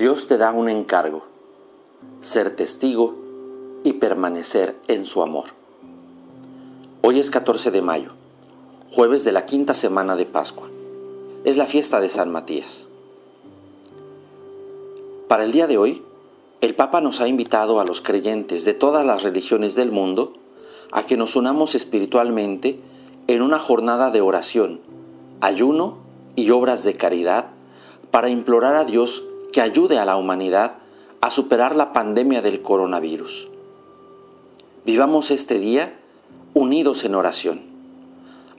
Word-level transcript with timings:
Dios 0.00 0.26
te 0.26 0.38
da 0.38 0.50
un 0.50 0.70
encargo, 0.70 1.24
ser 2.22 2.56
testigo 2.56 3.16
y 3.84 3.92
permanecer 3.92 4.74
en 4.88 5.04
su 5.04 5.20
amor. 5.20 5.48
Hoy 7.02 7.20
es 7.20 7.28
14 7.28 7.70
de 7.70 7.82
mayo, 7.82 8.12
jueves 8.90 9.24
de 9.24 9.32
la 9.32 9.44
quinta 9.44 9.74
semana 9.74 10.16
de 10.16 10.24
Pascua. 10.24 10.70
Es 11.44 11.58
la 11.58 11.66
fiesta 11.66 12.00
de 12.00 12.08
San 12.08 12.32
Matías. 12.32 12.86
Para 15.28 15.44
el 15.44 15.52
día 15.52 15.66
de 15.66 15.76
hoy, 15.76 16.02
el 16.62 16.74
Papa 16.74 17.02
nos 17.02 17.20
ha 17.20 17.28
invitado 17.28 17.78
a 17.78 17.84
los 17.84 18.00
creyentes 18.00 18.64
de 18.64 18.72
todas 18.72 19.04
las 19.04 19.22
religiones 19.22 19.74
del 19.74 19.92
mundo 19.92 20.32
a 20.92 21.02
que 21.02 21.18
nos 21.18 21.36
unamos 21.36 21.74
espiritualmente 21.74 22.80
en 23.26 23.42
una 23.42 23.58
jornada 23.58 24.10
de 24.10 24.22
oración, 24.22 24.80
ayuno 25.42 25.98
y 26.36 26.48
obras 26.52 26.84
de 26.84 26.96
caridad 26.96 27.50
para 28.10 28.30
implorar 28.30 28.76
a 28.76 28.86
Dios 28.86 29.24
que 29.52 29.60
ayude 29.60 29.98
a 29.98 30.04
la 30.04 30.16
humanidad 30.16 30.74
a 31.20 31.30
superar 31.30 31.74
la 31.74 31.92
pandemia 31.92 32.42
del 32.42 32.62
coronavirus. 32.62 33.48
Vivamos 34.84 35.30
este 35.30 35.58
día 35.58 35.98
unidos 36.54 37.04
en 37.04 37.14
oración. 37.14 37.62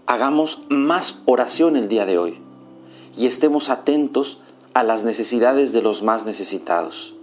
Hagamos 0.05 0.62
más 0.70 1.20
oración 1.26 1.76
el 1.76 1.88
día 1.88 2.05
de 2.05 2.18
hoy 2.18 2.38
y 3.18 3.26
estemos 3.26 3.70
atentos 3.70 4.40
a 4.73 4.84
las 4.84 5.04
necesidades 5.04 5.73
de 5.73 5.82
los 5.82 6.04
más 6.04 6.26
necesitados. 6.26 7.13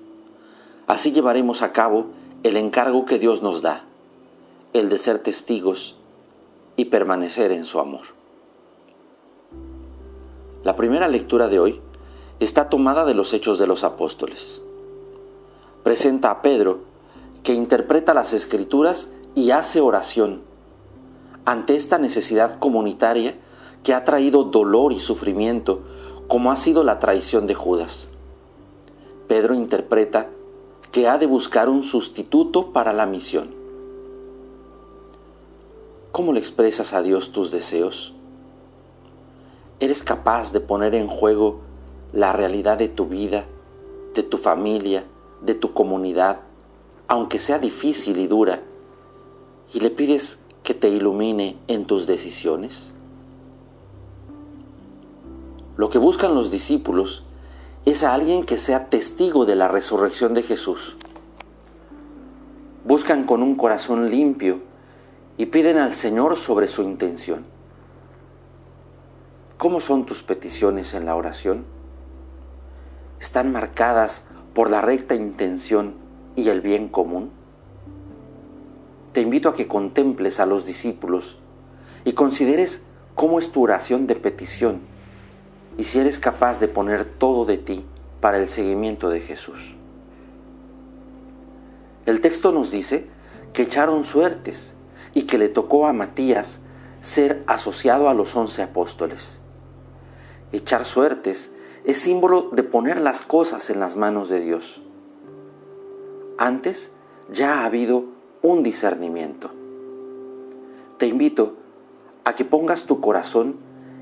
Así 0.87 1.13
llevaremos 1.13 1.63
a 1.63 1.73
cabo 1.73 2.07
el 2.43 2.57
encargo 2.57 3.05
que 3.07 3.19
Dios 3.19 3.43
nos 3.43 3.63
da, 3.63 3.85
el 4.73 4.89
de 4.89 4.99
ser 4.99 5.19
testigos 5.19 5.97
y 6.77 6.87
permanecer 6.87 7.53
en 7.53 7.67
su 7.67 7.81
amor. 7.81 8.03
La 10.65 10.77
primera 10.77 11.09
lectura 11.09 11.49
de 11.49 11.59
hoy 11.61 11.81
está 12.41 12.69
tomada 12.69 13.05
de 13.05 13.15
los 13.15 13.33
Hechos 13.33 13.59
de 13.59 13.67
los 13.67 13.85
Apóstoles. 13.85 14.63
Presenta 15.83 16.31
a 16.31 16.43
Pedro, 16.43 16.81
que 17.43 17.55
interpreta 17.55 18.15
las 18.15 18.33
escrituras 18.33 19.11
y 19.35 19.51
hace 19.51 19.81
oración 19.81 20.43
ante 21.45 21.77
esta 21.77 21.99
necesidad 21.99 22.59
comunitaria 22.59 23.35
que 23.83 23.95
ha 23.95 24.05
traído 24.05 24.45
dolor 24.45 24.93
y 24.93 25.01
sufrimiento, 25.01 25.81
como 26.27 26.53
ha 26.53 26.57
sido 26.57 26.85
la 26.85 27.01
traición 27.01 27.47
de 27.47 27.55
Judas. 27.55 28.11
Pedro 29.29 29.55
interpreta 29.55 30.29
que 30.93 31.09
ha 31.09 31.17
de 31.17 31.27
buscar 31.27 31.69
un 31.69 31.85
sustituto 31.85 32.73
para 32.73 32.93
la 32.93 33.07
misión. 33.07 33.55
¿Cómo 36.13 36.33
le 36.33 36.41
expresas 36.41 36.93
a 36.93 37.03
Dios 37.03 37.33
tus 37.33 37.51
deseos? 37.51 38.13
¿Eres 39.81 40.03
capaz 40.03 40.53
de 40.53 40.61
poner 40.61 40.95
en 40.95 41.09
juego 41.09 41.61
la 42.13 42.33
realidad 42.33 42.79
de 42.79 42.89
tu 42.89 43.07
vida, 43.07 43.47
de 44.15 44.23
tu 44.23 44.39
familia, 44.39 45.05
de 45.43 45.55
tu 45.55 45.73
comunidad, 45.73 46.41
aunque 47.07 47.39
sea 47.39 47.59
difícil 47.59 48.19
y 48.19 48.27
dura, 48.27 48.63
y 49.73 49.81
le 49.81 49.91
pides 49.91 50.41
que 50.63 50.75
te 50.75 50.89
ilumine 50.89 51.59
en 51.67 51.87
tus 51.87 52.07
decisiones? 52.07 52.93
Lo 55.77 55.91
que 55.91 55.99
buscan 55.99 56.35
los 56.35 56.51
discípulos 56.51 57.25
es 57.85 58.03
a 58.03 58.13
alguien 58.13 58.45
que 58.45 58.59
sea 58.59 58.91
testigo 58.91 59.47
de 59.47 59.57
la 59.57 59.69
resurrección 59.69 60.35
de 60.35 60.43
Jesús. 60.43 60.97
Buscan 62.85 63.25
con 63.25 63.43
un 63.43 63.55
corazón 63.55 64.11
limpio 64.11 64.61
y 65.37 65.47
piden 65.47 65.79
al 65.79 65.95
Señor 65.95 66.37
sobre 66.37 66.69
su 66.69 66.83
intención. 66.83 67.47
¿Cómo 69.57 69.81
son 69.81 70.05
tus 70.05 70.23
peticiones 70.23 70.95
en 70.95 71.07
la 71.07 71.15
oración? 71.15 71.78
Están 73.21 73.53
marcadas 73.53 74.25
por 74.55 74.71
la 74.71 74.81
recta 74.81 75.15
intención 75.15 75.95
y 76.37 76.49
el 76.49 76.61
bien 76.61 76.89
común? 76.89 77.31
Te 79.13 79.21
invito 79.21 79.49
a 79.49 79.55
que 79.55 79.67
contemples 79.67 80.41
a 80.41 80.47
los 80.47 80.65
discípulos 80.65 81.39
y 82.05 82.13
consideres 82.13 82.83
cómo 83.15 83.39
es 83.39 83.51
tu 83.51 83.63
oración 83.63 84.07
de 84.07 84.15
petición 84.15 84.81
y 85.77 85.85
si 85.85 85.99
eres 85.99 86.19
capaz 86.19 86.61
de 86.61 86.69
poner 86.69 87.05
todo 87.05 87.45
de 87.45 87.59
ti 87.59 87.85
para 88.21 88.39
el 88.39 88.49
seguimiento 88.49 89.11
de 89.11 89.21
Jesús. 89.21 89.75
El 92.07 92.21
texto 92.21 92.53
nos 92.53 92.71
dice 92.71 93.07
que 93.53 93.63
echaron 93.63 94.05
suertes 94.05 94.75
y 95.15 95.25
que 95.25 95.39
le 95.39 95.49
tocó 95.49 95.87
a 95.87 95.93
Matías 95.93 96.61
ser 97.01 97.43
asociado 97.47 98.09
a 98.09 98.15
los 98.15 98.35
once 98.35 98.63
apóstoles. 98.63 99.39
Echar 100.53 100.85
suertes 100.85 101.53
es 101.85 101.99
símbolo 101.99 102.51
de 102.53 102.63
poner 102.63 103.01
las 103.01 103.23
cosas 103.23 103.71
en 103.71 103.81
las 103.81 103.97
manos 103.97 104.29
de 104.29 104.41
Dios. 104.41 104.83
Antes 106.37 106.91
ya 107.33 107.61
ha 107.61 107.65
habido 107.65 108.05
un 108.43 108.63
discernimiento. 108.63 109.51
Te 110.99 111.07
invito 111.07 111.55
a 112.25 112.35
que 112.35 112.45
pongas 112.45 112.85
tu 112.85 113.01
corazón 113.01 113.57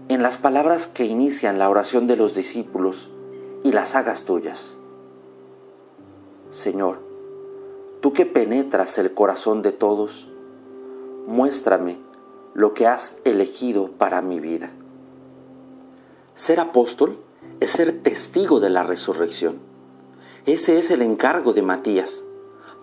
en 0.09 0.23
las 0.23 0.39
palabras 0.39 0.87
que 0.87 1.05
inician 1.05 1.59
la 1.59 1.69
oración 1.69 2.07
de 2.07 2.17
los 2.17 2.35
discípulos 2.35 3.09
y 3.65 3.73
las 3.73 3.95
hagas 3.95 4.25
tuyas. 4.25 4.77
Señor, 6.51 7.01
tú 8.01 8.13
que 8.13 8.25
penetras 8.25 8.99
el 8.99 9.13
corazón 9.13 9.63
de 9.63 9.73
todos, 9.73 10.29
muéstrame 11.27 11.99
lo 12.55 12.73
que 12.73 12.87
has 12.87 13.19
elegido 13.25 13.91
para 13.91 14.23
mi 14.23 14.41
vida. 14.41 14.71
Ser 16.35 16.61
apóstol 16.61 17.19
ser 17.67 18.03
testigo 18.03 18.61
de 18.61 18.71
la 18.71 18.83
resurrección. 18.83 19.59
Ese 20.47 20.79
es 20.79 20.91
el 20.91 21.03
encargo 21.03 21.53
de 21.53 21.63
Matías. 21.63 22.23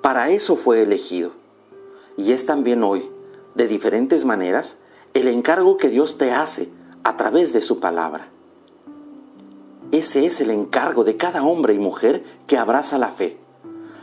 Para 0.01 0.29
eso 0.29 0.55
fue 0.55 0.81
elegido. 0.81 1.31
Y 2.17 2.31
es 2.33 2.45
también 2.45 2.83
hoy, 2.83 3.09
de 3.55 3.67
diferentes 3.67 4.25
maneras, 4.25 4.77
el 5.13 5.27
encargo 5.27 5.77
que 5.77 5.89
Dios 5.89 6.17
te 6.17 6.31
hace 6.31 6.69
a 7.03 7.17
través 7.17 7.53
de 7.53 7.61
su 7.61 7.79
palabra. 7.79 8.29
Ese 9.91 10.25
es 10.25 10.41
el 10.41 10.49
encargo 10.49 11.03
de 11.03 11.17
cada 11.17 11.43
hombre 11.43 11.73
y 11.73 11.79
mujer 11.79 12.23
que 12.47 12.57
abraza 12.57 12.97
la 12.97 13.09
fe. 13.09 13.38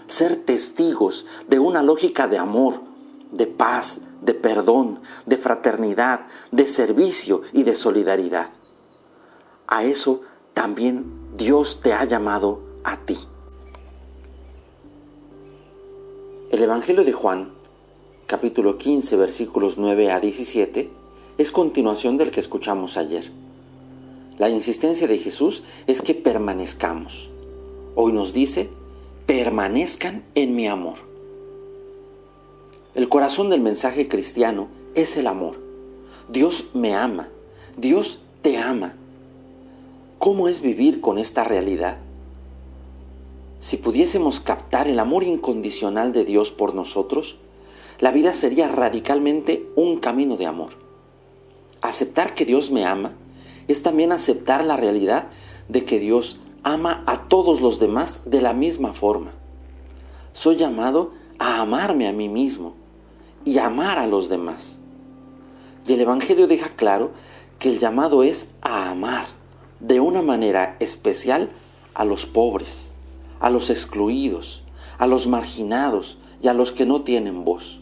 Ser 0.06 0.36
testigos 0.36 1.26
de 1.48 1.58
una 1.58 1.82
lógica 1.82 2.28
de 2.28 2.38
amor, 2.38 2.80
de 3.32 3.46
paz, 3.46 3.98
de 4.22 4.34
perdón, 4.34 5.00
de 5.26 5.36
fraternidad, 5.36 6.26
de 6.52 6.66
servicio 6.66 7.42
y 7.52 7.64
de 7.64 7.74
solidaridad. 7.74 8.50
A 9.66 9.84
eso 9.84 10.20
también 10.54 11.04
Dios 11.36 11.80
te 11.82 11.92
ha 11.92 12.04
llamado 12.04 12.60
a 12.84 12.96
ti. 12.98 13.18
El 16.50 16.62
Evangelio 16.62 17.04
de 17.04 17.12
Juan, 17.12 17.52
capítulo 18.26 18.76
15, 18.76 19.16
versículos 19.16 19.78
9 19.78 20.10
a 20.10 20.20
17, 20.20 20.90
es 21.38 21.50
continuación 21.50 22.16
del 22.16 22.30
que 22.30 22.40
escuchamos 22.40 22.96
ayer. 22.96 23.30
La 24.38 24.50
insistencia 24.50 25.06
de 25.06 25.18
Jesús 25.18 25.62
es 25.86 26.02
que 26.02 26.14
permanezcamos. 26.14 27.30
Hoy 27.94 28.12
nos 28.12 28.32
dice, 28.32 28.68
permanezcan 29.26 30.24
en 30.34 30.54
mi 30.54 30.66
amor. 30.66 30.96
El 32.94 33.08
corazón 33.08 33.50
del 33.50 33.60
mensaje 33.60 34.08
cristiano 34.08 34.68
es 34.94 35.16
el 35.16 35.26
amor. 35.26 35.56
Dios 36.28 36.70
me 36.74 36.94
ama, 36.94 37.28
Dios 37.76 38.20
te 38.42 38.58
ama 38.58 38.96
¿Cómo 40.20 40.48
es 40.48 40.60
vivir 40.60 41.00
con 41.00 41.16
esta 41.16 41.44
realidad? 41.44 41.96
Si 43.58 43.78
pudiésemos 43.78 44.38
captar 44.38 44.86
el 44.86 44.98
amor 44.98 45.22
incondicional 45.22 46.12
de 46.12 46.26
Dios 46.26 46.50
por 46.50 46.74
nosotros, 46.74 47.38
la 48.00 48.12
vida 48.12 48.34
sería 48.34 48.68
radicalmente 48.68 49.66
un 49.76 49.96
camino 49.96 50.36
de 50.36 50.44
amor. 50.44 50.72
Aceptar 51.80 52.34
que 52.34 52.44
Dios 52.44 52.70
me 52.70 52.84
ama 52.84 53.12
es 53.66 53.82
también 53.82 54.12
aceptar 54.12 54.62
la 54.62 54.76
realidad 54.76 55.28
de 55.68 55.86
que 55.86 55.98
Dios 55.98 56.38
ama 56.62 57.02
a 57.06 57.22
todos 57.28 57.62
los 57.62 57.80
demás 57.80 58.24
de 58.26 58.42
la 58.42 58.52
misma 58.52 58.92
forma. 58.92 59.30
Soy 60.34 60.56
llamado 60.56 61.12
a 61.38 61.62
amarme 61.62 62.06
a 62.06 62.12
mí 62.12 62.28
mismo 62.28 62.74
y 63.46 63.56
amar 63.56 63.98
a 63.98 64.06
los 64.06 64.28
demás. 64.28 64.76
Y 65.86 65.94
el 65.94 66.02
Evangelio 66.02 66.46
deja 66.46 66.76
claro 66.76 67.12
que 67.58 67.70
el 67.70 67.78
llamado 67.78 68.22
es 68.22 68.54
a 68.60 68.90
amar 68.90 69.39
de 69.80 70.00
una 70.00 70.22
manera 70.22 70.76
especial 70.78 71.50
a 71.94 72.04
los 72.04 72.26
pobres, 72.26 72.90
a 73.40 73.50
los 73.50 73.70
excluidos, 73.70 74.62
a 74.98 75.06
los 75.06 75.26
marginados 75.26 76.18
y 76.42 76.48
a 76.48 76.54
los 76.54 76.72
que 76.72 76.86
no 76.86 77.02
tienen 77.02 77.44
voz. 77.44 77.80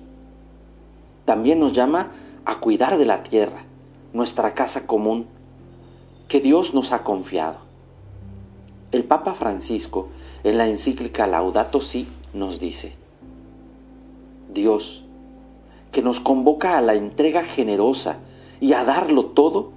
También 1.24 1.60
nos 1.60 1.72
llama 1.72 2.12
a 2.44 2.60
cuidar 2.60 2.96
de 2.96 3.04
la 3.04 3.22
tierra, 3.22 3.64
nuestra 4.12 4.54
casa 4.54 4.86
común, 4.86 5.26
que 6.28 6.40
Dios 6.40 6.74
nos 6.74 6.92
ha 6.92 7.04
confiado. 7.04 7.58
El 8.92 9.04
Papa 9.04 9.34
Francisco, 9.34 10.08
en 10.44 10.56
la 10.56 10.66
encíclica 10.66 11.26
Laudato 11.26 11.80
Si, 11.80 12.08
nos 12.32 12.60
dice, 12.60 12.94
Dios, 14.52 15.04
que 15.92 16.02
nos 16.02 16.20
convoca 16.20 16.78
a 16.78 16.82
la 16.82 16.94
entrega 16.94 17.44
generosa 17.44 18.18
y 18.60 18.72
a 18.72 18.84
darlo 18.84 19.26
todo, 19.26 19.72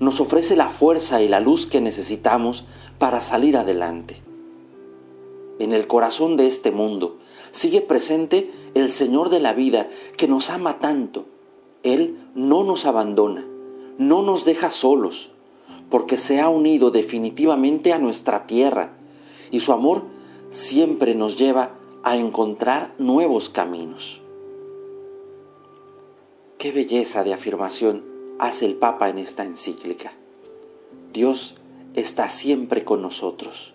nos 0.00 0.18
ofrece 0.18 0.56
la 0.56 0.70
fuerza 0.70 1.22
y 1.22 1.28
la 1.28 1.40
luz 1.40 1.66
que 1.66 1.80
necesitamos 1.80 2.64
para 2.98 3.22
salir 3.22 3.56
adelante. 3.56 4.22
en 5.58 5.74
el 5.74 5.86
corazón 5.86 6.38
de 6.38 6.46
este 6.46 6.70
mundo, 6.70 7.18
sigue 7.50 7.82
presente 7.82 8.50
el 8.72 8.90
Señor 8.90 9.28
de 9.28 9.40
la 9.40 9.52
vida 9.52 9.90
que 10.16 10.26
nos 10.26 10.48
ama 10.48 10.78
tanto. 10.78 11.26
Él 11.82 12.16
no 12.34 12.64
nos 12.64 12.86
abandona, 12.86 13.44
no 13.98 14.22
nos 14.22 14.46
deja 14.46 14.70
solos, 14.70 15.28
porque 15.90 16.16
se 16.16 16.40
ha 16.40 16.48
unido 16.48 16.90
definitivamente 16.90 17.92
a 17.92 17.98
nuestra 17.98 18.46
tierra 18.46 18.92
y 19.50 19.60
su 19.60 19.72
amor 19.74 20.04
siempre 20.48 21.14
nos 21.14 21.36
lleva 21.36 21.72
a 22.04 22.16
encontrar 22.16 22.94
nuevos 22.96 23.50
caminos. 23.50 24.22
Qué 26.56 26.72
belleza 26.72 27.22
de 27.22 27.34
afirmación 27.34 28.09
hace 28.40 28.64
el 28.64 28.74
Papa 28.74 29.10
en 29.10 29.18
esta 29.18 29.44
encíclica. 29.44 30.12
Dios 31.12 31.56
está 31.94 32.30
siempre 32.30 32.84
con 32.84 33.02
nosotros 33.02 33.74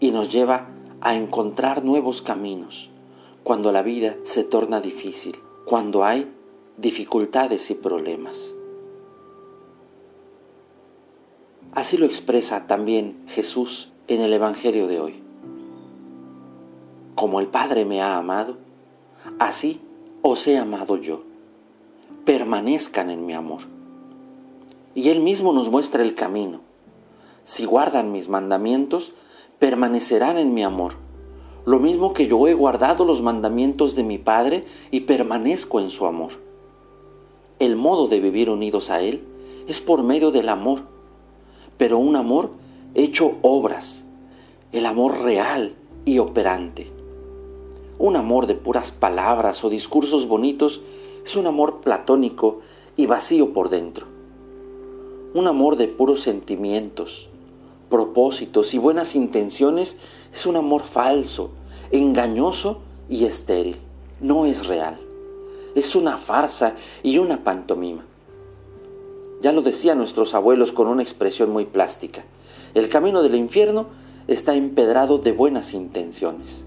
y 0.00 0.10
nos 0.10 0.32
lleva 0.32 0.66
a 1.00 1.14
encontrar 1.14 1.84
nuevos 1.84 2.20
caminos 2.20 2.90
cuando 3.44 3.70
la 3.70 3.82
vida 3.82 4.16
se 4.24 4.42
torna 4.42 4.80
difícil, 4.80 5.38
cuando 5.64 6.04
hay 6.04 6.28
dificultades 6.76 7.70
y 7.70 7.74
problemas. 7.74 8.52
Así 11.72 11.96
lo 11.96 12.06
expresa 12.06 12.66
también 12.66 13.22
Jesús 13.28 13.92
en 14.08 14.20
el 14.20 14.32
Evangelio 14.32 14.88
de 14.88 14.98
hoy. 14.98 15.22
Como 17.14 17.38
el 17.38 17.46
Padre 17.46 17.84
me 17.84 18.02
ha 18.02 18.16
amado, 18.16 18.56
así 19.38 19.80
os 20.22 20.44
he 20.48 20.58
amado 20.58 20.96
yo. 20.96 21.22
Permanezcan 22.24 23.10
en 23.10 23.24
mi 23.24 23.32
amor. 23.32 23.75
Y 24.96 25.10
Él 25.10 25.20
mismo 25.20 25.52
nos 25.52 25.70
muestra 25.70 26.02
el 26.02 26.14
camino. 26.14 26.60
Si 27.44 27.66
guardan 27.66 28.12
mis 28.12 28.30
mandamientos, 28.30 29.12
permanecerán 29.58 30.38
en 30.38 30.54
mi 30.54 30.64
amor. 30.64 30.94
Lo 31.66 31.78
mismo 31.80 32.14
que 32.14 32.26
yo 32.26 32.48
he 32.48 32.54
guardado 32.54 33.04
los 33.04 33.20
mandamientos 33.20 33.94
de 33.94 34.02
mi 34.02 34.16
Padre 34.16 34.64
y 34.90 35.00
permanezco 35.00 35.80
en 35.80 35.90
su 35.90 36.06
amor. 36.06 36.32
El 37.58 37.76
modo 37.76 38.08
de 38.08 38.20
vivir 38.20 38.48
unidos 38.48 38.88
a 38.88 39.02
Él 39.02 39.22
es 39.68 39.82
por 39.82 40.02
medio 40.02 40.30
del 40.30 40.48
amor, 40.48 40.84
pero 41.76 41.98
un 41.98 42.16
amor 42.16 42.52
hecho 42.94 43.34
obras, 43.42 44.02
el 44.72 44.86
amor 44.86 45.20
real 45.20 45.74
y 46.06 46.20
operante. 46.20 46.90
Un 47.98 48.16
amor 48.16 48.46
de 48.46 48.54
puras 48.54 48.92
palabras 48.92 49.62
o 49.62 49.68
discursos 49.68 50.26
bonitos 50.26 50.80
es 51.22 51.36
un 51.36 51.46
amor 51.46 51.82
platónico 51.82 52.60
y 52.96 53.04
vacío 53.04 53.52
por 53.52 53.68
dentro. 53.68 54.15
Un 55.36 55.48
amor 55.48 55.76
de 55.76 55.86
puros 55.86 56.22
sentimientos, 56.22 57.28
propósitos 57.90 58.72
y 58.72 58.78
buenas 58.78 59.14
intenciones 59.14 59.98
es 60.32 60.46
un 60.46 60.56
amor 60.56 60.84
falso, 60.84 61.50
engañoso 61.90 62.78
y 63.10 63.26
estéril. 63.26 63.76
No 64.18 64.46
es 64.46 64.66
real. 64.66 64.98
Es 65.74 65.94
una 65.94 66.16
farsa 66.16 66.76
y 67.02 67.18
una 67.18 67.44
pantomima. 67.44 68.06
Ya 69.42 69.52
lo 69.52 69.60
decían 69.60 69.98
nuestros 69.98 70.32
abuelos 70.32 70.72
con 70.72 70.88
una 70.88 71.02
expresión 71.02 71.50
muy 71.50 71.66
plástica. 71.66 72.24
El 72.72 72.88
camino 72.88 73.22
del 73.22 73.34
infierno 73.34 73.88
está 74.28 74.54
empedrado 74.54 75.18
de 75.18 75.32
buenas 75.32 75.74
intenciones. 75.74 76.64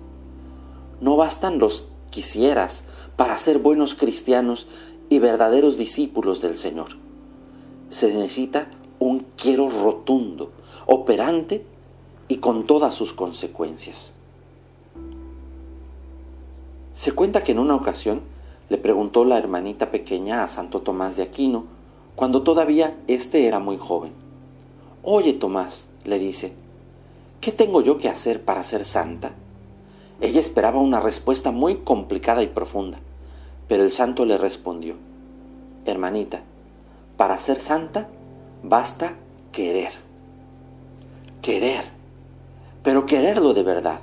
No 1.01 1.17
bastan 1.17 1.57
los 1.57 1.87
quisieras 2.11 2.83
para 3.15 3.35
ser 3.39 3.57
buenos 3.57 3.95
cristianos 3.95 4.67
y 5.09 5.17
verdaderos 5.17 5.75
discípulos 5.75 6.39
del 6.39 6.59
Señor. 6.59 7.08
Se 7.89 8.13
necesita 8.13 8.69
un 8.99 9.25
quiero 9.35 9.69
rotundo, 9.69 10.51
operante 10.85 11.65
y 12.27 12.37
con 12.37 12.65
todas 12.65 12.93
sus 12.93 13.13
consecuencias. 13.13 14.11
Se 16.93 17.13
cuenta 17.13 17.43
que 17.43 17.53
en 17.53 17.59
una 17.59 17.75
ocasión 17.75 18.21
le 18.69 18.77
preguntó 18.77 19.25
la 19.25 19.37
hermanita 19.37 19.89
pequeña 19.89 20.43
a 20.43 20.47
Santo 20.47 20.81
Tomás 20.81 21.15
de 21.15 21.23
Aquino, 21.23 21.65
cuando 22.15 22.43
todavía 22.43 22.97
éste 23.07 23.47
era 23.47 23.59
muy 23.59 23.77
joven. 23.77 24.11
Oye, 25.01 25.33
Tomás, 25.33 25.87
le 26.03 26.19
dice, 26.19 26.53
¿qué 27.41 27.51
tengo 27.51 27.81
yo 27.81 27.97
que 27.97 28.09
hacer 28.09 28.43
para 28.43 28.63
ser 28.63 28.85
santa? 28.85 29.31
Ella 30.21 30.41
esperaba 30.41 30.81
una 30.81 30.99
respuesta 30.99 31.51
muy 31.51 31.77
complicada 31.77 32.43
y 32.43 32.47
profunda, 32.47 32.99
pero 33.67 33.83
el 33.83 33.93
santo 33.93 34.25
le 34.25 34.37
respondió, 34.37 34.95
Hermanita, 35.85 36.41
para 37.19 37.37
ser 37.37 37.59
santa 37.59 38.07
basta 38.63 39.17
querer. 39.51 39.91
Querer, 41.41 41.83
pero 42.81 43.05
quererlo 43.05 43.53
de 43.53 43.61
verdad. 43.61 43.99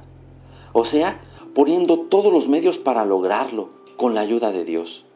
O 0.74 0.84
sea, 0.84 1.18
poniendo 1.54 1.98
todos 1.98 2.30
los 2.30 2.46
medios 2.46 2.76
para 2.76 3.06
lograrlo 3.06 3.70
con 3.96 4.14
la 4.14 4.20
ayuda 4.20 4.52
de 4.52 4.66
Dios. 4.66 5.06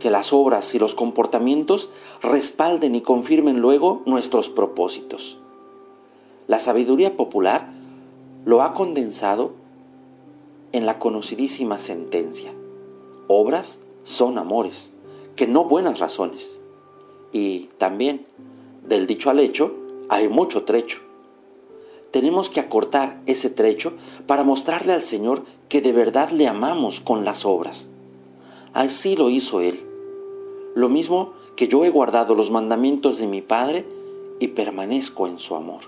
Que 0.00 0.10
las 0.10 0.32
obras 0.32 0.74
y 0.74 0.78
los 0.78 0.94
comportamientos 0.94 1.90
respalden 2.22 2.94
y 2.94 3.02
confirmen 3.02 3.60
luego 3.60 4.00
nuestros 4.06 4.48
propósitos. 4.48 5.36
La 6.46 6.58
sabiduría 6.58 7.14
popular 7.14 7.68
lo 8.46 8.62
ha 8.62 8.72
condensado 8.72 9.52
en 10.72 10.86
la 10.86 10.98
conocidísima 10.98 11.78
sentencia. 11.78 12.54
Obras 13.26 13.80
son 14.04 14.38
amores, 14.38 14.88
que 15.36 15.46
no 15.46 15.64
buenas 15.64 15.98
razones. 15.98 16.57
Y 17.32 17.68
también, 17.78 18.26
del 18.86 19.06
dicho 19.06 19.30
al 19.30 19.38
hecho, 19.38 19.74
hay 20.08 20.28
mucho 20.28 20.64
trecho. 20.64 21.00
Tenemos 22.10 22.48
que 22.48 22.60
acortar 22.60 23.20
ese 23.26 23.50
trecho 23.50 23.92
para 24.26 24.44
mostrarle 24.44 24.92
al 24.92 25.02
Señor 25.02 25.44
que 25.68 25.82
de 25.82 25.92
verdad 25.92 26.30
le 26.30 26.48
amamos 26.48 27.00
con 27.00 27.24
las 27.24 27.44
obras. 27.44 27.86
Así 28.72 29.16
lo 29.16 29.28
hizo 29.28 29.60
Él. 29.60 29.80
Lo 30.74 30.88
mismo 30.88 31.32
que 31.56 31.68
yo 31.68 31.84
he 31.84 31.90
guardado 31.90 32.34
los 32.34 32.50
mandamientos 32.50 33.18
de 33.18 33.26
mi 33.26 33.42
Padre 33.42 33.84
y 34.40 34.48
permanezco 34.48 35.26
en 35.26 35.38
su 35.38 35.54
amor. 35.54 35.80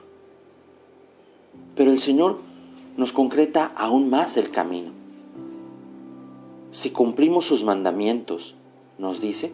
Pero 1.74 1.90
el 1.90 2.00
Señor 2.00 2.38
nos 2.96 3.12
concreta 3.12 3.72
aún 3.76 4.10
más 4.10 4.36
el 4.36 4.50
camino. 4.50 4.90
Si 6.72 6.90
cumplimos 6.90 7.46
sus 7.46 7.64
mandamientos, 7.64 8.54
nos 8.98 9.20
dice, 9.20 9.52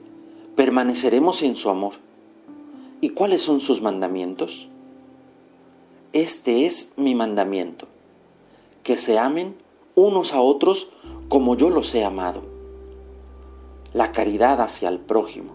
permaneceremos 0.56 1.42
en 1.42 1.54
su 1.54 1.68
amor. 1.68 1.92
¿Y 3.02 3.10
cuáles 3.10 3.42
son 3.42 3.60
sus 3.60 3.82
mandamientos? 3.82 4.68
Este 6.14 6.64
es 6.64 6.92
mi 6.96 7.14
mandamiento, 7.14 7.86
que 8.82 8.96
se 8.96 9.18
amen 9.18 9.54
unos 9.94 10.32
a 10.32 10.40
otros 10.40 10.88
como 11.28 11.56
yo 11.56 11.68
los 11.68 11.94
he 11.94 12.04
amado. 12.04 12.42
La 13.92 14.12
caridad 14.12 14.62
hacia 14.62 14.88
el 14.88 14.98
prójimo. 14.98 15.52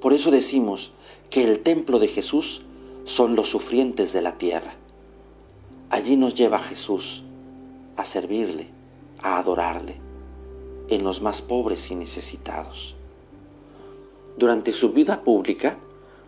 Por 0.00 0.12
eso 0.12 0.32
decimos 0.32 0.90
que 1.30 1.44
el 1.44 1.60
templo 1.60 2.00
de 2.00 2.08
Jesús 2.08 2.62
son 3.04 3.36
los 3.36 3.48
sufrientes 3.48 4.12
de 4.12 4.22
la 4.22 4.38
tierra. 4.38 4.74
Allí 5.88 6.16
nos 6.16 6.34
lleva 6.34 6.58
Jesús 6.58 7.22
a 7.96 8.04
servirle, 8.04 8.66
a 9.22 9.38
adorarle, 9.38 9.94
en 10.88 11.04
los 11.04 11.22
más 11.22 11.42
pobres 11.42 11.90
y 11.92 11.94
necesitados. 11.94 12.97
Durante 14.38 14.72
su 14.72 14.92
vida 14.92 15.22
pública, 15.22 15.78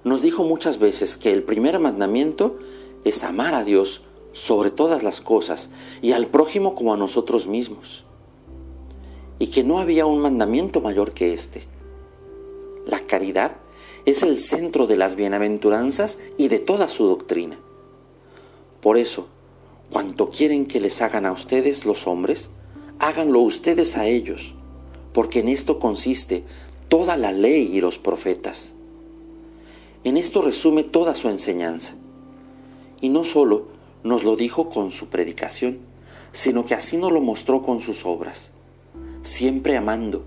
nos 0.04 0.20
dijo 0.20 0.44
muchas 0.44 0.78
veces 0.78 1.16
que 1.16 1.32
el 1.32 1.42
primer 1.42 1.78
mandamiento 1.78 2.58
es 3.04 3.24
amar 3.24 3.54
a 3.54 3.64
Dios 3.64 4.02
sobre 4.32 4.70
todas 4.70 5.02
las 5.02 5.20
cosas 5.20 5.70
y 6.02 6.12
al 6.12 6.26
prójimo 6.26 6.74
como 6.74 6.92
a 6.92 6.96
nosotros 6.96 7.46
mismos. 7.46 8.04
Y 9.38 9.46
que 9.46 9.64
no 9.64 9.78
había 9.78 10.06
un 10.06 10.20
mandamiento 10.20 10.80
mayor 10.80 11.12
que 11.12 11.32
este. 11.32 11.62
La 12.86 13.00
caridad 13.00 13.56
es 14.04 14.22
el 14.22 14.38
centro 14.38 14.86
de 14.86 14.96
las 14.96 15.14
bienaventuranzas 15.14 16.18
y 16.36 16.48
de 16.48 16.58
toda 16.58 16.88
su 16.88 17.06
doctrina. 17.06 17.58
Por 18.80 18.98
eso, 18.98 19.28
Cuanto 19.90 20.30
quieren 20.30 20.66
que 20.66 20.80
les 20.80 21.02
hagan 21.02 21.26
a 21.26 21.32
ustedes 21.32 21.84
los 21.84 22.06
hombres, 22.06 22.48
háganlo 23.00 23.40
ustedes 23.40 23.96
a 23.96 24.06
ellos, 24.06 24.54
porque 25.12 25.40
en 25.40 25.48
esto 25.48 25.80
consiste 25.80 26.44
toda 26.90 27.16
la 27.16 27.30
ley 27.30 27.70
y 27.72 27.80
los 27.80 28.00
profetas. 28.00 28.72
En 30.02 30.16
esto 30.16 30.42
resume 30.42 30.82
toda 30.82 31.14
su 31.14 31.28
enseñanza. 31.28 31.94
Y 33.00 33.10
no 33.10 33.22
solo 33.22 33.68
nos 34.02 34.24
lo 34.24 34.34
dijo 34.34 34.68
con 34.68 34.90
su 34.90 35.06
predicación, 35.06 35.78
sino 36.32 36.66
que 36.66 36.74
así 36.74 36.96
nos 36.96 37.12
lo 37.12 37.20
mostró 37.20 37.62
con 37.62 37.80
sus 37.80 38.04
obras, 38.04 38.50
siempre 39.22 39.76
amando, 39.76 40.24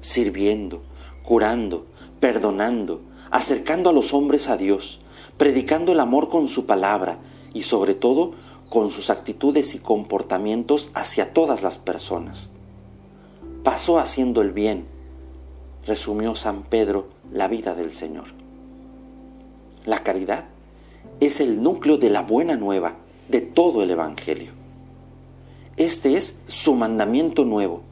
sirviendo, 0.00 0.82
curando, 1.24 1.86
perdonando, 2.20 3.00
acercando 3.32 3.90
a 3.90 3.92
los 3.92 4.14
hombres 4.14 4.48
a 4.48 4.56
Dios, 4.56 5.00
predicando 5.36 5.90
el 5.90 5.98
amor 5.98 6.28
con 6.28 6.46
su 6.46 6.64
palabra 6.64 7.18
y 7.52 7.62
sobre 7.62 7.94
todo 7.94 8.34
con 8.70 8.92
sus 8.92 9.10
actitudes 9.10 9.74
y 9.74 9.78
comportamientos 9.78 10.90
hacia 10.94 11.32
todas 11.32 11.62
las 11.64 11.78
personas. 11.78 12.50
Pasó 13.64 13.98
haciendo 13.98 14.42
el 14.42 14.52
bien, 14.52 14.93
resumió 15.86 16.34
San 16.34 16.62
Pedro 16.62 17.08
la 17.32 17.48
vida 17.48 17.74
del 17.74 17.92
Señor. 17.92 18.26
La 19.84 20.02
caridad 20.02 20.46
es 21.20 21.40
el 21.40 21.62
núcleo 21.62 21.98
de 21.98 22.10
la 22.10 22.22
buena 22.22 22.56
nueva 22.56 22.96
de 23.28 23.40
todo 23.40 23.82
el 23.82 23.90
Evangelio. 23.90 24.52
Este 25.76 26.16
es 26.16 26.36
su 26.46 26.74
mandamiento 26.74 27.44
nuevo, 27.44 27.82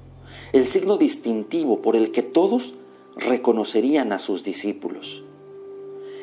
el 0.53 0.67
signo 0.67 0.97
distintivo 0.97 1.83
por 1.83 1.97
el 1.97 2.13
que 2.13 2.23
todos 2.23 2.75
reconocerían 3.17 4.13
a 4.13 4.19
sus 4.19 4.45
discípulos. 4.45 5.23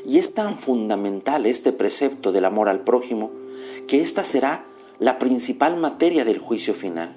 Y 0.05 0.17
es 0.17 0.33
tan 0.33 0.57
fundamental 0.57 1.45
este 1.45 1.71
precepto 1.71 2.31
del 2.31 2.45
amor 2.45 2.69
al 2.69 2.81
prójimo 2.81 3.31
que 3.87 4.01
esta 4.01 4.23
será 4.23 4.65
la 4.99 5.19
principal 5.19 5.77
materia 5.77 6.25
del 6.25 6.39
juicio 6.39 6.73
final. 6.73 7.15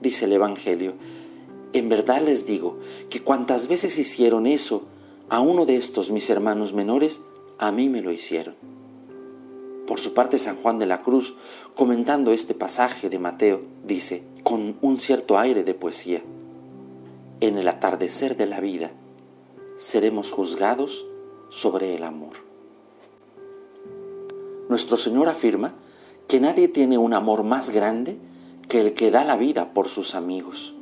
Dice 0.00 0.26
el 0.26 0.32
Evangelio, 0.32 0.94
en 1.74 1.88
verdad 1.88 2.22
les 2.22 2.46
digo 2.46 2.78
que 3.10 3.20
cuantas 3.20 3.68
veces 3.68 3.98
hicieron 3.98 4.46
eso 4.46 4.84
a 5.28 5.40
uno 5.40 5.66
de 5.66 5.76
estos 5.76 6.10
mis 6.10 6.30
hermanos 6.30 6.72
menores, 6.72 7.20
a 7.58 7.72
mí 7.72 7.88
me 7.88 8.00
lo 8.00 8.12
hicieron. 8.12 8.54
Por 9.86 10.00
su 10.00 10.14
parte, 10.14 10.38
San 10.38 10.56
Juan 10.56 10.78
de 10.78 10.86
la 10.86 11.02
Cruz, 11.02 11.34
comentando 11.74 12.32
este 12.32 12.54
pasaje 12.54 13.10
de 13.10 13.18
Mateo, 13.18 13.60
dice, 13.84 14.22
con 14.42 14.76
un 14.80 14.98
cierto 14.98 15.38
aire 15.38 15.62
de 15.62 15.74
poesía, 15.74 16.22
en 17.40 17.58
el 17.58 17.68
atardecer 17.68 18.36
de 18.36 18.46
la 18.46 18.60
vida 18.60 18.92
seremos 19.76 20.30
juzgados 20.30 21.04
sobre 21.50 21.96
el 21.96 22.04
amor. 22.04 22.36
Nuestro 24.68 24.96
Señor 24.96 25.28
afirma 25.28 25.74
que 26.28 26.40
nadie 26.40 26.68
tiene 26.68 26.96
un 26.96 27.12
amor 27.12 27.42
más 27.42 27.70
grande 27.70 28.16
que 28.68 28.80
el 28.80 28.94
que 28.94 29.10
da 29.10 29.24
la 29.24 29.36
vida 29.36 29.74
por 29.74 29.88
sus 29.88 30.14
amigos. 30.14 30.74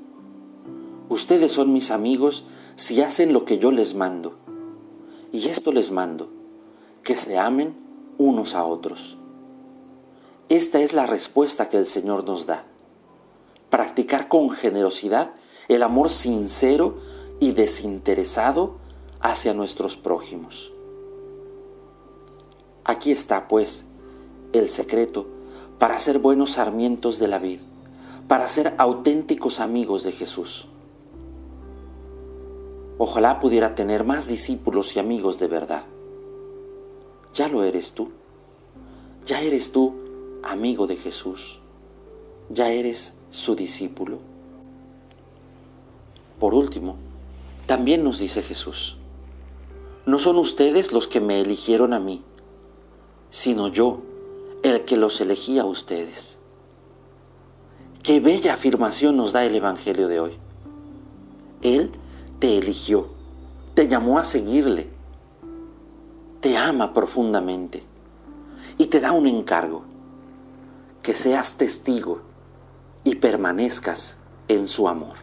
Ustedes 1.09 1.53
son 1.53 1.73
mis 1.73 1.91
amigos 1.91 2.47
si 2.77 3.03
hacen 3.03 3.33
lo 3.33 3.45
que 3.45 3.59
yo 3.59 3.71
les 3.71 3.95
mando. 3.95 4.39
Y 5.33 5.49
esto 5.49 5.73
les 5.73 5.91
mando, 5.91 6.31
que 7.03 7.17
se 7.17 7.39
amen 7.39 7.75
unos 8.19 8.55
a 8.55 8.65
otros. 8.65 9.17
Esta 10.49 10.81
es 10.81 10.93
la 10.93 11.07
respuesta 11.07 11.69
que 11.69 11.79
el 11.79 11.87
Señor 11.87 12.25
nos 12.25 12.47
da. 12.47 12.67
Practicar 13.71 14.29
con 14.29 14.51
generosidad 14.51 15.33
el 15.69 15.83
amor 15.83 16.11
sincero 16.11 16.99
y 17.41 17.53
desinteresado 17.53 18.77
hacia 19.21 19.55
nuestros 19.55 19.97
prójimos. 19.97 20.73
Aquí 22.85 23.13
está, 23.13 23.49
pues, 23.49 23.85
el 24.53 24.69
secreto 24.69 25.27
para 25.79 25.99
ser 25.99 26.19
buenos 26.19 26.53
sarmientos 26.53 27.19
de 27.19 27.29
la 27.29 27.39
vid, 27.39 27.61
para 28.29 28.47
ser 28.49 28.75
auténticos 28.79 29.59
amigos 29.59 30.05
de 30.05 30.13
Jesús. 30.13 30.69
Ojalá 33.05 33.41
pudiera 33.41 33.75
tener 33.75 34.05
más 34.05 34.29
discípulos 34.29 34.95
y 34.95 35.01
amigos 35.01 35.41
de 35.41 35.49
verdad. 35.49 35.83
Ya 37.35 37.49
lo 37.49 37.65
eres 37.65 37.95
tú. 37.95 38.13
Ya 39.27 39.41
eres 39.41 39.73
tú 39.73 39.97
amigo 40.45 40.87
de 40.87 40.95
Jesús. 40.95 41.59
Ya 42.49 42.71
eres 42.71 43.15
su 43.33 43.57
discípulo. 43.57 44.19
Por 46.39 46.55
último, 46.55 46.95
también 47.67 48.05
nos 48.05 48.21
dice 48.21 48.41
Jesús, 48.41 48.97
no 50.07 50.21
son 50.21 50.39
ustedes 50.39 50.93
los 50.93 51.09
que 51.09 51.21
me 51.21 51.41
eligieron 51.41 51.95
a 51.95 51.99
mí, 51.99 52.23
sino 53.31 53.67
yo 53.67 53.99
el 54.63 54.85
que 54.85 54.97
los 54.97 55.21
elegí 55.21 55.59
a 55.59 55.65
ustedes. 55.65 56.39
Qué 58.05 58.21
bella 58.21 58.55
afirmación 58.55 59.17
nos 59.17 59.33
da 59.33 59.45
el 59.45 59.57
Evangelio 59.57 60.07
de 60.07 60.21
hoy. 60.21 60.39
Él 61.63 61.91
te 62.43 62.59
eligió, 62.59 63.07
te 63.75 63.87
llamó 63.87 64.19
a 64.19 64.25
seguirle, 64.25 64.91
te 66.41 66.57
ama 66.59 66.93
profundamente 66.93 67.85
y 68.79 68.87
te 68.87 68.99
da 68.99 69.13
un 69.13 69.29
encargo, 69.29 69.85
que 71.05 71.15
seas 71.15 71.53
testigo 71.53 72.23
y 73.05 73.15
permanezcas 73.15 74.17
en 74.49 74.67
su 74.67 74.89
amor. 74.89 75.15